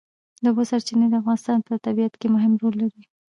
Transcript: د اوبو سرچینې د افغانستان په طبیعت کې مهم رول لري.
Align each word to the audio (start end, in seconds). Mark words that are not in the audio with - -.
د 0.43 0.45
اوبو 0.49 0.63
سرچینې 0.69 1.07
د 1.09 1.15
افغانستان 1.21 1.57
په 1.67 1.73
طبیعت 1.85 2.13
کې 2.19 2.27
مهم 2.35 2.53
رول 2.61 2.75
لري. 2.81 3.03